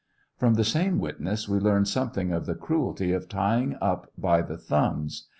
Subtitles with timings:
[0.35, 4.57] From the same witness we learn something of the cruelty of tying up by the
[4.57, 5.27] thumbs.